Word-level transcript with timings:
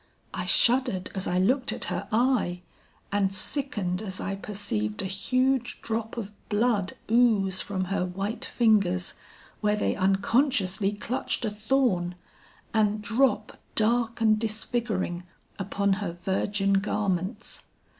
I 0.33 0.45
shuddered 0.45 1.11
as 1.13 1.27
I 1.27 1.37
looked 1.37 1.71
at 1.71 1.83
her 1.83 2.07
eye, 2.11 2.61
and 3.11 3.31
sickened 3.31 4.01
as 4.01 4.19
I 4.19 4.33
perceived 4.33 5.03
a 5.03 5.05
huge 5.05 5.79
drop 5.83 6.17
of 6.17 6.31
blood 6.49 6.93
ooze 7.11 7.61
from 7.61 7.83
her 7.83 8.03
white 8.03 8.43
fingers, 8.43 9.13
where 9.59 9.75
they 9.75 9.95
unconsciously 9.95 10.93
clutched 10.93 11.45
a 11.45 11.51
thorn, 11.51 12.15
and 12.73 13.03
drop 13.03 13.59
dark 13.75 14.19
and 14.21 14.39
disfiguring 14.39 15.23
upon 15.59 15.93
her 15.93 16.13
virgin 16.13 16.73
garments. 16.73 17.67